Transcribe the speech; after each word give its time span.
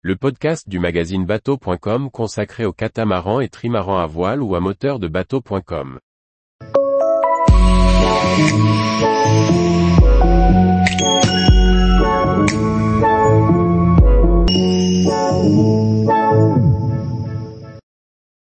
le 0.00 0.14
podcast 0.14 0.68
du 0.68 0.78
magazine 0.78 1.26
bateau.com 1.26 2.08
consacré 2.12 2.64
aux 2.64 2.72
catamarans 2.72 3.40
et 3.40 3.48
trimarans 3.48 3.98
à 3.98 4.06
voile 4.06 4.42
ou 4.42 4.54
à 4.54 4.60
moteur 4.60 5.00
de 5.00 5.08
bateau.com. 5.08 5.98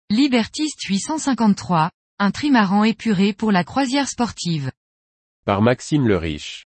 Libertiste 0.10 0.82
853, 0.86 1.92
un 2.18 2.32
trimaran 2.32 2.84
épuré 2.84 3.34
pour 3.34 3.52
la 3.52 3.64
croisière 3.64 4.08
sportive. 4.08 4.72
Par 5.46 5.62
Maxime 5.62 6.08
le 6.08 6.18
Riche. 6.18 6.66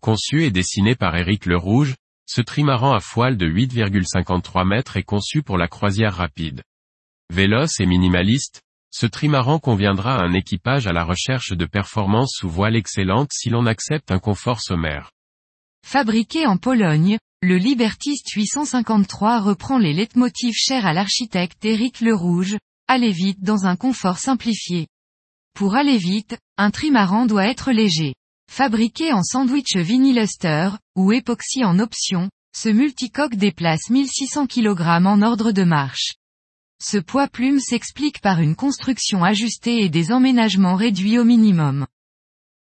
Conçu 0.00 0.44
et 0.44 0.52
dessiné 0.52 0.94
par 0.94 1.16
Éric 1.16 1.44
Le 1.44 1.56
Rouge, 1.56 1.96
ce 2.28 2.42
trimaran 2.42 2.92
à 2.92 3.00
foile 3.00 3.38
de 3.38 3.48
8,53 3.48 4.66
mètres 4.66 4.98
est 4.98 5.02
conçu 5.02 5.42
pour 5.42 5.56
la 5.56 5.66
croisière 5.66 6.14
rapide. 6.14 6.62
Véloce 7.32 7.80
et 7.80 7.86
minimaliste, 7.86 8.62
ce 8.90 9.06
trimaran 9.06 9.58
conviendra 9.58 10.16
à 10.16 10.24
un 10.24 10.34
équipage 10.34 10.86
à 10.86 10.92
la 10.92 11.04
recherche 11.04 11.52
de 11.52 11.64
performances 11.64 12.34
sous 12.36 12.50
voile 12.50 12.76
excellente 12.76 13.30
si 13.32 13.48
l'on 13.48 13.64
accepte 13.64 14.10
un 14.10 14.18
confort 14.18 14.60
sommaire. 14.60 15.10
Fabriqué 15.86 16.46
en 16.46 16.58
Pologne, 16.58 17.18
le 17.40 17.56
Libertiste 17.56 18.30
853 18.30 19.40
reprend 19.40 19.78
les 19.78 19.94
leitmotifs 19.94 20.56
chers 20.56 20.84
à 20.84 20.92
l'architecte 20.92 21.64
Éric 21.64 22.02
Le 22.02 22.14
Rouge, 22.14 22.58
aller 22.88 23.12
vite 23.12 23.42
dans 23.42 23.64
un 23.64 23.76
confort 23.76 24.18
simplifié. 24.18 24.86
Pour 25.54 25.76
aller 25.76 25.96
vite, 25.96 26.36
un 26.58 26.70
trimaran 26.70 27.24
doit 27.24 27.46
être 27.46 27.72
léger. 27.72 28.14
Fabriqué 28.50 29.12
en 29.12 29.22
sandwich 29.22 29.76
vinyluster, 29.76 30.70
ou 30.96 31.12
époxy 31.12 31.64
en 31.64 31.78
option, 31.78 32.28
ce 32.56 32.68
multicoque 32.68 33.36
déplace 33.36 33.88
1600 33.88 34.46
kg 34.48 35.06
en 35.06 35.22
ordre 35.22 35.52
de 35.52 35.62
marche. 35.62 36.14
Ce 36.82 36.98
poids 36.98 37.28
plume 37.28 37.60
s'explique 37.60 38.20
par 38.20 38.40
une 38.40 38.56
construction 38.56 39.22
ajustée 39.22 39.84
et 39.84 39.88
des 39.88 40.12
emménagements 40.12 40.76
réduits 40.76 41.18
au 41.18 41.24
minimum. 41.24 41.86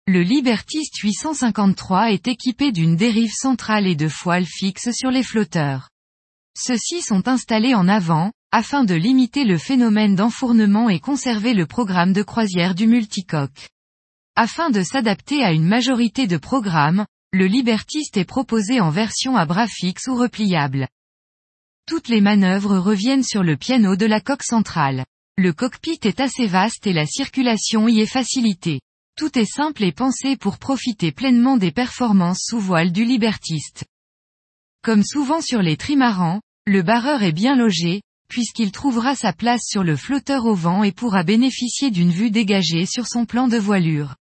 Le 0.08 0.22
Libertiste 0.22 0.98
853 0.98 2.12
est 2.12 2.28
équipé 2.28 2.72
d'une 2.72 2.96
dérive 2.96 3.34
centrale 3.34 3.86
et 3.86 3.96
de 3.96 4.08
foiles 4.08 4.46
fixes 4.46 4.92
sur 4.92 5.12
les 5.12 5.24
flotteurs. 5.24 5.90
Ceux-ci 6.58 7.02
sont 7.02 7.28
installés 7.28 7.76
en 7.76 7.88
avant, 7.88 8.32
afin 8.52 8.86
de 8.86 8.96
limiter 8.96 9.44
le 9.44 9.58
phénomène 9.58 10.16
d'enfournement 10.16 10.90
et 10.90 11.00
conserver 11.00 11.54
le 11.54 11.66
programme 11.66 12.14
de 12.14 12.24
croisière 12.24 12.76
du 12.76 12.88
multicoque. 12.88 13.70
Afin 14.38 14.70
de 14.70 14.84
s'adapter 14.84 15.46
à 15.46 15.54
une 15.54 15.66
majorité 15.66 16.28
de 16.28 16.36
programmes, 16.36 17.06
le 17.32 17.48
Libertiste 17.48 18.18
est 18.18 18.26
proposé 18.26 18.82
en 18.82 18.90
version 18.90 19.38
à 19.38 19.46
bras 19.46 19.68
fixe 19.68 20.08
ou 20.08 20.16
repliable. 20.16 20.90
Toutes 21.88 22.10
les 22.10 22.20
manœuvres 22.20 22.78
reviennent 22.78 23.24
sur 23.24 23.44
le 23.44 23.56
piano 23.56 23.96
de 23.96 24.06
la 24.06 24.20
coque 24.20 24.44
centrale. 24.44 25.06
Le 25.38 25.54
cockpit 25.54 26.00
est 26.04 26.20
assez 26.20 26.48
vaste 26.48 26.86
et 26.86 26.92
la 26.92 27.06
circulation 27.06 27.88
y 27.88 28.02
est 28.02 28.12
facilitée. 28.12 28.82
Tout 29.16 29.40
est 29.40 29.46
simple 29.46 29.86
et 29.86 29.94
pensé 29.94 30.36
pour 30.36 30.58
profiter 30.58 31.14
pleinement 31.14 31.56
des 31.56 31.72
performances 31.72 32.44
sous 32.44 32.60
voile 32.60 32.92
du 32.92 33.06
Libertiste. 33.06 33.86
Comme 34.84 35.04
souvent 35.04 35.40
sur 35.40 35.62
les 35.62 35.78
trimarans, 35.78 36.42
le 36.66 36.82
barreur 36.82 37.24
est 37.24 37.32
bien 37.32 37.56
logé, 37.56 38.02
puisqu'il 38.28 38.74
trouvera 38.74 39.16
sa 39.16 39.32
place 39.32 39.62
sur 39.66 39.86
le 39.86 39.96
flotteur 39.96 40.46
au 40.46 40.56
vent 40.56 40.84
et 40.84 40.92
pourra 40.92 41.24
bénéficier 41.24 41.90
d'une 41.90 42.12
vue 42.12 42.32
dégagée 42.32 42.86
sur 42.86 43.08
son 43.08 43.26
plan 43.26 43.48
de 43.48 43.58
voilure. 43.58 44.16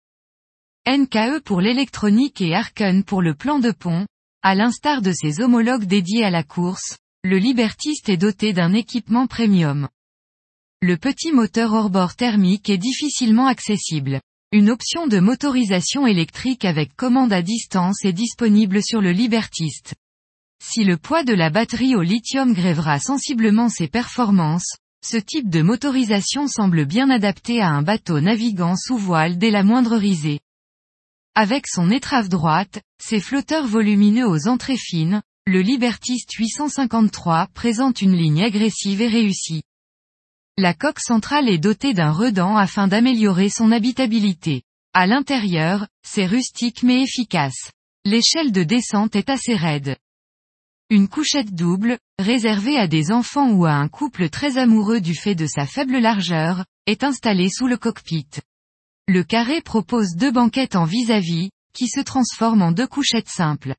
NKE 0.89 1.39
pour 1.45 1.61
l'électronique 1.61 2.41
et 2.41 2.57
Arken 2.57 3.05
pour 3.05 3.23
le 3.23 3.35
plan 3.35 3.61
de 3.61 3.71
pont, 3.71 4.05
à 4.43 4.57
l'instar 4.57 5.01
de 5.01 5.13
ses 5.13 5.41
homologues 5.41 5.85
dédiés 5.85 6.25
à 6.25 6.31
la 6.31 6.43
course, 6.43 6.99
le 7.23 7.39
Libertiste 7.39 8.09
est 8.09 8.17
doté 8.17 8.53
d'un 8.53 8.73
équipement 8.73 9.29
premium. 9.29 9.89
Le 10.81 10.97
petit 10.97 11.31
moteur 11.31 11.73
hors-bord 11.73 12.17
thermique 12.17 12.69
est 12.69 12.79
difficilement 12.79 13.47
accessible. 13.47 14.21
Une 14.51 14.71
option 14.71 15.07
de 15.07 15.21
motorisation 15.21 16.05
électrique 16.05 16.65
avec 16.65 16.97
commande 16.97 17.33
à 17.33 17.43
distance 17.43 18.05
est 18.05 18.13
disponible 18.13 18.83
sur 18.83 19.01
le 19.01 19.13
Libertiste. 19.13 19.95
Si 20.61 20.83
le 20.83 20.97
poids 20.97 21.23
de 21.23 21.33
la 21.33 21.51
batterie 21.51 21.95
au 21.95 22.03
lithium 22.03 22.55
grèvera 22.55 22.99
sensiblement 22.99 23.69
ses 23.69 23.87
performances, 23.87 24.79
ce 25.07 25.17
type 25.17 25.49
de 25.49 25.63
motorisation 25.63 26.49
semble 26.49 26.87
bien 26.87 27.09
adapté 27.09 27.61
à 27.61 27.69
un 27.69 27.83
bateau 27.83 28.21
navigant 28.21 28.75
sous 28.75 28.99
voile 28.99 29.39
dès 29.39 29.53
la 29.53 29.63
moindre 29.63 29.97
risée. 29.97 30.41
Avec 31.35 31.67
son 31.67 31.91
étrave 31.91 32.29
droite, 32.29 32.83
ses 33.03 33.19
flotteurs 33.19 33.67
volumineux 33.67 34.29
aux 34.29 34.49
entrées 34.49 34.77
fines, 34.77 35.23
le 35.47 35.63
Libertiste 35.63 36.31
853 36.35 37.49
présente 37.55 38.03
une 38.03 38.15
ligne 38.15 38.43
agressive 38.43 39.01
et 39.01 39.09
réussie. 39.09 39.63
La 40.59 40.75
coque 40.75 41.01
centrale 41.01 41.49
est 41.49 41.57
dotée 41.57 41.95
d'un 41.95 42.11
redent 42.11 42.55
afin 42.59 42.87
d'améliorer 42.87 43.49
son 43.49 43.73
habitabilité. 43.73 44.63
À 44.93 45.07
l'intérieur, 45.07 45.89
c'est 46.07 46.27
rustique 46.27 46.83
mais 46.83 47.03
efficace. 47.03 47.71
L'échelle 48.05 48.53
de 48.53 48.63
descente 48.63 49.17
est 49.17 49.31
assez 49.31 49.57
raide. 49.57 49.97
Une 50.91 51.09
couchette 51.09 51.55
double, 51.55 51.99
réservée 52.19 52.77
à 52.77 52.89
des 52.89 53.11
enfants 53.11 53.53
ou 53.53 53.65
à 53.65 53.73
un 53.73 53.89
couple 53.89 54.29
très 54.29 54.59
amoureux 54.59 55.01
du 55.01 55.15
fait 55.15 55.35
de 55.35 55.47
sa 55.47 55.65
faible 55.65 55.97
largeur, 55.97 56.67
est 56.85 57.05
installée 57.05 57.49
sous 57.49 57.69
le 57.69 57.79
cockpit. 57.79 58.29
Le 59.13 59.25
carré 59.25 59.61
propose 59.61 60.17
deux 60.17 60.31
banquettes 60.31 60.75
en 60.75 60.87
vis-à-vis, 60.87 61.51
qui 61.75 61.87
se 61.87 62.01
transforment 62.01 62.63
en 62.63 62.73
deux 62.73 62.87
couchettes 62.87 63.29
simples. 63.29 63.75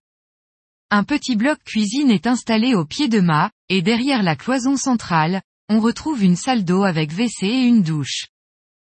Un 0.91 1.03
petit 1.03 1.35
bloc 1.35 1.57
cuisine 1.65 2.11
est 2.11 2.27
installé 2.27 2.75
au 2.75 2.85
pied 2.85 3.07
de 3.07 3.19
mât, 3.19 3.49
et 3.67 3.81
derrière 3.81 4.21
la 4.21 4.35
cloison 4.35 4.77
centrale, 4.77 5.41
on 5.69 5.79
retrouve 5.79 6.23
une 6.23 6.35
salle 6.35 6.63
d'eau 6.63 6.83
avec 6.83 7.09
WC 7.09 7.47
et 7.47 7.63
une 7.63 7.81
douche. 7.81 8.27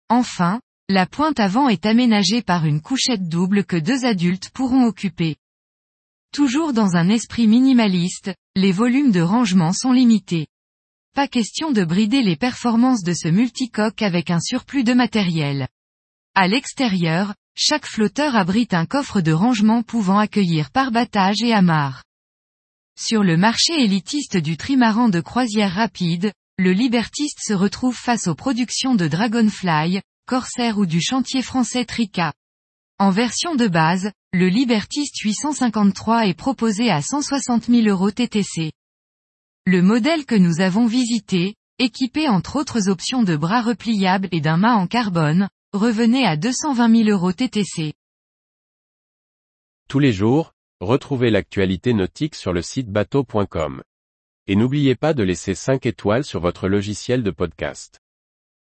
Enfin, 0.09 0.59
la 0.89 1.05
pointe 1.05 1.39
avant 1.39 1.69
est 1.69 1.85
aménagée 1.85 2.41
par 2.41 2.65
une 2.65 2.81
couchette 2.81 3.29
double 3.29 3.63
que 3.63 3.77
deux 3.77 4.03
adultes 4.03 4.49
pourront 4.49 4.85
occuper. 4.85 5.35
Toujours 6.33 6.73
dans 6.73 6.95
un 6.95 7.09
esprit 7.09 7.45
minimaliste, 7.45 8.33
les 8.55 8.71
volumes 8.71 9.11
de 9.11 9.21
rangement 9.21 9.71
sont 9.71 9.91
limités. 9.91 10.47
Pas 11.13 11.27
question 11.27 11.69
de 11.69 11.83
brider 11.83 12.23
les 12.23 12.37
performances 12.37 13.03
de 13.03 13.13
ce 13.13 13.27
multicoque 13.27 14.01
avec 14.01 14.31
un 14.31 14.39
surplus 14.39 14.83
de 14.83 14.93
matériel. 14.93 15.67
À 16.35 16.47
l'extérieur, 16.47 17.33
chaque 17.55 17.85
flotteur 17.85 18.35
abrite 18.35 18.73
un 18.73 18.85
coffre 18.85 19.21
de 19.21 19.31
rangement 19.31 19.83
pouvant 19.83 20.17
accueillir 20.17 20.71
parbattage 20.71 21.41
et 21.41 21.53
amarre. 21.53 22.03
Sur 22.97 23.23
le 23.23 23.37
marché 23.37 23.73
élitiste 23.81 24.37
du 24.37 24.57
trimaran 24.57 25.09
de 25.09 25.21
croisière 25.21 25.73
rapide, 25.73 26.31
le 26.57 26.71
Libertiste 26.71 27.39
se 27.41 27.53
retrouve 27.53 27.95
face 27.95 28.27
aux 28.27 28.35
productions 28.35 28.95
de 28.95 29.07
Dragonfly, 29.07 30.01
Corsair 30.25 30.77
ou 30.77 30.85
du 30.85 31.01
chantier 31.01 31.41
français 31.41 31.85
Trica. 31.85 32.33
En 32.99 33.11
version 33.11 33.55
de 33.55 33.67
base, 33.67 34.11
le 34.33 34.47
Libertiste 34.47 35.17
853 35.19 36.27
est 36.27 36.33
proposé 36.33 36.89
à 36.91 37.01
160 37.01 37.67
000 37.67 37.87
euros 37.87 38.11
TTC. 38.11 38.73
Le 39.65 39.81
modèle 39.81 40.25
que 40.25 40.35
nous 40.35 40.59
avons 40.59 40.85
visité, 40.85 41.55
équipé 41.79 42.27
entre 42.27 42.57
autres 42.57 42.89
options 42.89 43.23
de 43.23 43.37
bras 43.37 43.61
repliables 43.61 44.27
et 44.31 44.41
d'un 44.41 44.57
mât 44.57 44.75
en 44.75 44.85
carbone, 44.85 45.47
revenez 45.73 46.25
à 46.25 46.35
220 46.35 47.03
000 47.03 47.09
euros 47.09 47.31
TTC. 47.31 47.93
Tous 49.87 49.99
les 49.99 50.11
jours, 50.11 50.53
retrouvez 50.79 51.29
l'actualité 51.29 51.93
nautique 51.93 52.35
sur 52.35 52.53
le 52.53 52.61
site 52.61 52.89
bateau.com. 52.89 53.83
Et 54.47 54.55
n'oubliez 54.55 54.95
pas 54.95 55.13
de 55.13 55.21
laisser 55.21 55.53
5 55.53 55.85
étoiles 55.85 56.23
sur 56.23 56.39
votre 56.39 56.67
logiciel 56.67 57.21
de 57.21 57.29
podcast. 57.29 57.99